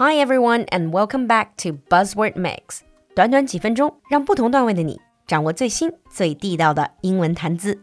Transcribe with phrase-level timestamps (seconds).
[0.00, 2.82] Hi everyone, and welcome back to Buzzword Mix。
[3.16, 7.76] 短短几分钟，让不同段位的你掌握最新、最地道的英文谈资。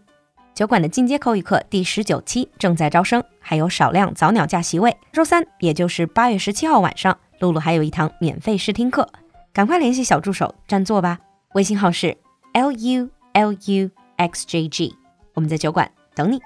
[0.54, 4.96] 酒馆的进阶口语课第十九期正在招生，还有少量早鸟价席位。
[5.12, 9.10] 周三，也就是八月十七号晚上，露露还有一堂免费试听课，
[9.52, 11.20] 赶快联系小助手占座吧。
[11.56, 12.16] 微信号是
[12.54, 14.96] l u l u x j g，
[15.34, 16.40] 我们在酒馆等你。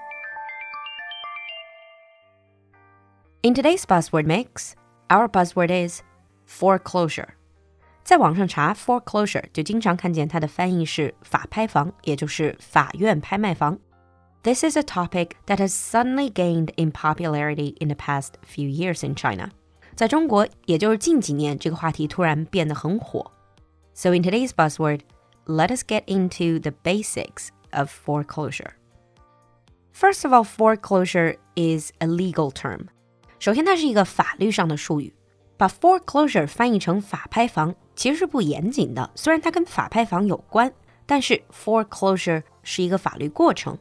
[3.42, 4.72] In today's buzzword mix,
[5.09, 6.01] our buzzword is
[6.47, 7.29] foreclosure.
[8.03, 13.79] 在网上查 foreclosure 就经常看见它的翻译是法拍房，也就是法院拍卖房。
[14.43, 19.15] This is a topic that has suddenly gained in popularity in the past few years in
[19.15, 19.49] China.
[19.95, 23.31] 在中国，也就是近几年，这个话题突然变得很火。
[23.93, 24.99] So in today's buzzword,
[25.45, 28.73] let us get into the basics of foreclosure.
[29.93, 32.89] First of all, foreclosure is a legal term.
[33.39, 35.13] 首先，它是一个法律上的术语。
[35.57, 40.73] 把 foreclosure 翻译成法拍房其实是不严谨的，虽然它跟法拍房有关，
[41.05, 43.77] 但是 foreclosure 是一个法律过程。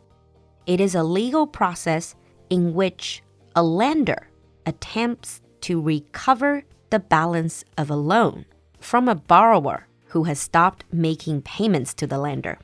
[0.67, 2.13] It is a legal process
[2.49, 3.19] in which
[3.55, 4.23] a lender
[4.65, 8.45] attempts to recover the balance of a loan
[8.81, 9.81] from a borrower
[10.13, 12.59] who has stopped making payments to the lender。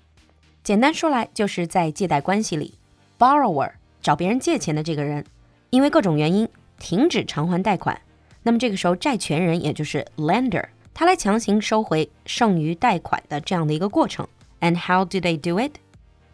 [0.63, 2.79] 简单说来，就是在借贷关系里，
[3.19, 5.25] borrower 找别人借钱的这个人，
[5.71, 6.49] 因为各种原因
[6.80, 8.00] 停止偿还贷款，
[8.44, 14.28] 那么这个时候债权人也就是 lender，他来强行收回剩余贷款的这样的一个过程。
[14.62, 15.74] And how do they do it?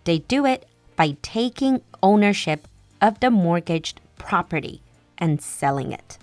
[0.05, 0.63] They do it
[0.95, 2.59] by taking ownership
[2.99, 4.79] of the mortgaged property
[5.17, 6.17] and selling it。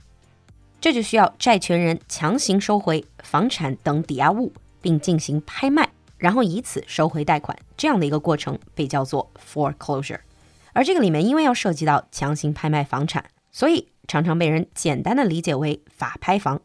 [0.81, 7.59] 这就需要债权人强行收回房产等抵押物，并进行拍卖，然后以此收回贷款。
[7.77, 10.21] 这样的一个过程被叫做 foreclosure。
[10.73, 16.62] 而这个里面因为要涉及到强行拍卖房产，所以常常被人简单的理解为法拍房。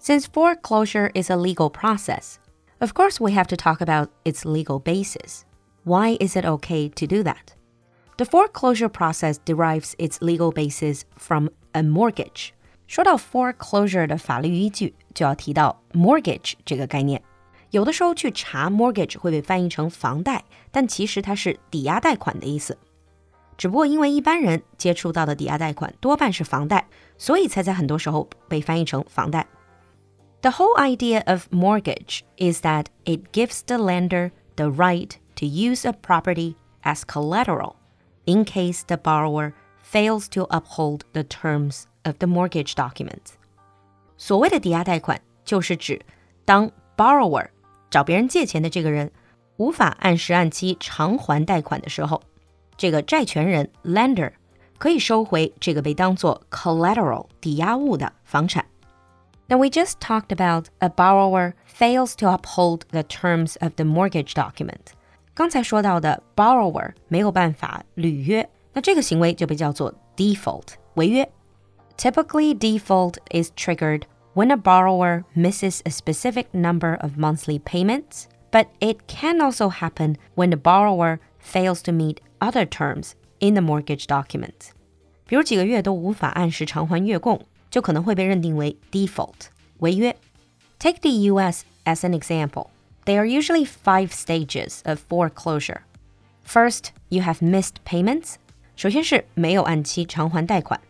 [0.00, 2.36] Since foreclosure is a legal process,
[2.78, 5.42] of course we have to talk about its legal basis.
[5.84, 7.54] Why is it okay to do that?
[8.16, 12.50] The foreclosure process derives its legal basis from a mortgage.
[12.86, 17.22] 说到 foreclosure 的法律依据，就要提到 mortgage 这个概念。
[17.70, 22.76] 有的时候去查 mortgage 会被翻译成房贷，但其实它是抵押贷款的意思。
[23.56, 26.86] 只不过因为一般人接触到的抵押贷款多半是房贷，
[27.18, 29.46] 所以才在很多时候被翻译成房贷。
[30.40, 35.92] The whole idea of mortgage is that it gives the lender the right to use a
[35.92, 37.74] property as collateral
[38.24, 39.52] in case the borrower
[39.84, 43.34] fails to uphold the terms of the mortgage document.
[44.16, 46.00] 所谓的抵押贷款，就是指
[46.46, 47.48] 当 borrower
[47.90, 49.12] 找别人借钱的这个人
[49.58, 52.22] 无法按时按期偿还贷款的时候。
[52.76, 54.32] 这个债权人 lender
[54.78, 58.64] 可以收回这个被当作 collateral 抵押物的房产。
[59.48, 64.94] Now we just talked about a borrower fails to uphold the terms of the mortgage document。
[65.34, 71.28] 刚才说到的 borrower 没有办法履约，那这个行为就被叫做 default 违约。
[71.96, 78.98] Typically, default is triggered when a borrower misses a specific number of monthly payments, but it
[79.06, 84.70] can also happen when the borrower fails to meet other terms in the mortgage document.
[85.26, 87.40] 比如几个月都无法按时偿还月供，
[87.70, 90.16] 就可能会被认定为 default 违约。
[90.78, 91.64] Take the U.S.
[91.84, 92.68] as an example.
[93.04, 95.82] There are usually five stages of foreclosure.
[96.44, 98.34] First, you have missed payments.
[98.76, 100.80] 首先是没有按期偿还贷款，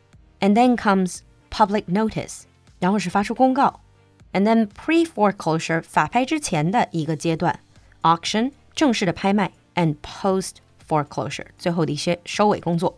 [0.41, 1.19] and then comes
[1.51, 2.43] public notice，
[2.79, 3.81] 然后是发出公告，
[4.33, 7.61] and then pre-foreclosure 法拍之前的一个阶段，
[8.03, 10.57] auction 正式的拍卖 ，and post
[10.89, 12.97] foreclosure 最后的一些收尾工作。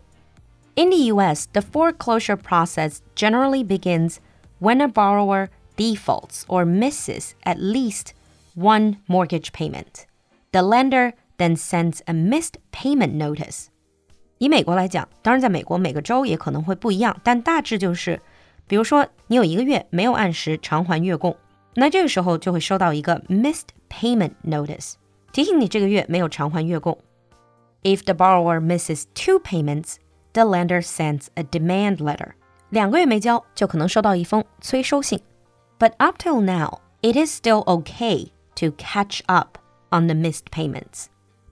[0.74, 4.16] In the US, the foreclosure process generally begins
[4.60, 8.12] when a borrower defaults or misses at least
[8.54, 10.06] one mortgage payment.
[10.50, 13.66] The lender then sends a missed payment notice.
[14.38, 18.20] 以美国来讲，当然在美国每个州也可能会不一样，但大致就是，
[18.66, 21.36] 比如说你有一个月没有按时偿还月供，
[21.74, 24.94] 那这个时候就会收到一个 missed payment notice，
[25.36, 26.98] 提醒你这个月没有偿还月供。
[27.82, 29.96] if the borrower misses two payments,
[30.34, 32.32] the lender sends a demand letter.
[32.70, 35.20] 两个月没交，就可能收到一封催收信。
[35.78, 39.58] But up till now, it is still okay to catch up
[39.90, 41.06] on the missed payments.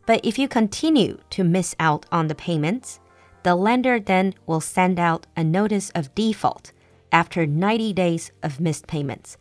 [0.07, 2.97] But if you continue to miss out on the payments,
[3.43, 6.73] the lender then will send out a notice of default
[7.11, 9.35] after 90 days of missed payments.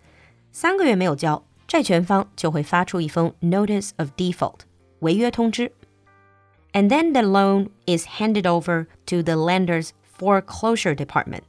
[0.52, 4.62] 三个月没有交， 债权方就会发出一封 notice of default
[5.00, 5.72] 违约通知。
[6.74, 11.44] and then the loan is handed over to the lender's foreclosure department.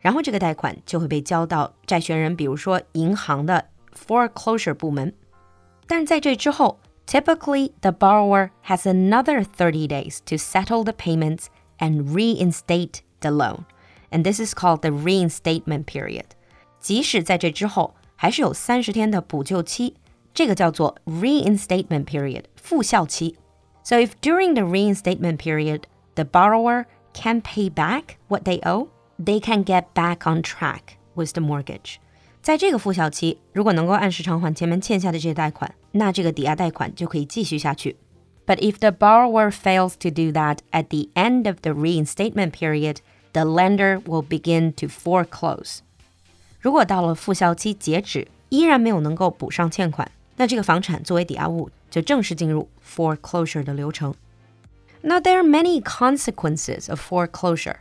[0.00, 5.12] 然后这个贷款就会被交到债权人，比如说银行的 foreclosure 部门。
[5.86, 11.46] 但是在这之后，typically the borrower has another 30 days to settle the payments
[11.78, 13.64] and reinstate the loan,
[14.10, 16.26] and this is called the reinstatement period.
[16.80, 19.94] 即使在这之后， 还是有三十天的补救期，
[20.34, 23.36] 这个叫做 reinstatement period 复效期。
[23.82, 25.82] So if during the reinstatement period
[26.14, 31.32] the borrower can pay back what they owe, they can get back on track with
[31.32, 31.96] the mortgage.
[32.42, 37.96] 在这个复效期，如果能够按时偿还前面欠下的这些贷款，那这个抵押贷款就可以继续下去。
[38.46, 42.98] But if the borrower fails to do that at the end of the reinstatement period,
[43.32, 45.78] the lender will begin to foreclose.
[46.60, 54.14] 如果到了复效期截止，依然没有能够补上欠款，那这个房产作为抵押物就正式进入 foreclosure 的流程。
[55.02, 57.76] Now there are many consequences of foreclosure.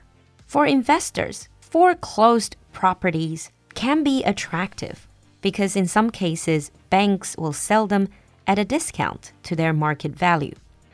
[0.47, 4.97] For investors, foreclosed properties can be attractive
[5.41, 8.09] because in some cases banks will sell them
[8.45, 10.53] at a discount to their market value.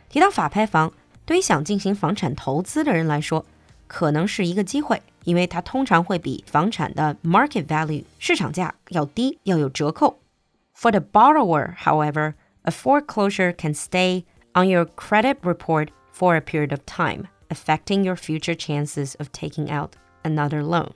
[0.10, 0.94] 提到法拍房，
[1.26, 3.46] 对于想进行房产投资的人来说，
[3.88, 10.20] 可能是一个机会， 因为它通常会比房产的 market value 市场价要低，要有折扣。
[10.76, 12.34] For the borrower, however,
[12.64, 14.24] a foreclosure can stay
[14.54, 19.72] on your credit report for a period of time, affecting your future chances of taking
[19.72, 19.92] out
[20.24, 20.90] another loan.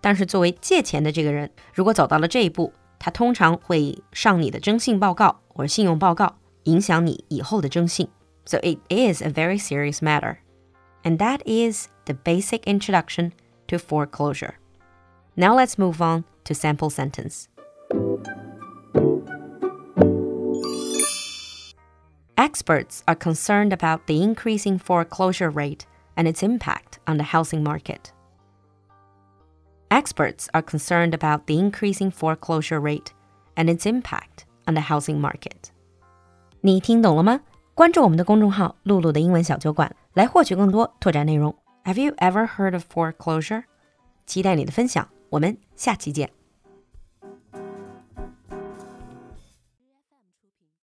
[0.00, 8.08] 但是作为借钱的这个人，如果走到了这一步，他通常会上你的征信报告或者信用报告，影响你以后的征信。
[8.44, 10.36] So it is a very serious matter.
[11.02, 13.32] And that is the basic introduction
[13.67, 14.55] to foreclosure.
[15.35, 17.47] Now let's move on to sample sentence.
[22.37, 28.11] Experts are concerned about the increasing foreclosure rate and its impact on the housing market.
[29.89, 33.13] Experts are concerned about the increasing foreclosure rate
[33.55, 35.71] and its impact on the housing market.
[36.61, 37.41] 你听懂了吗？
[37.75, 41.55] 关注我们的公众号“璐璐的英文小酒馆”，来获取更多拓展内容。
[41.84, 43.64] Have you ever heard of foreclosure？
[44.26, 46.30] 期待你的分享，我们下期见。